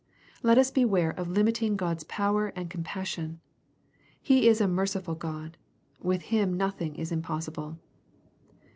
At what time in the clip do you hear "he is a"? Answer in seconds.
4.19-4.67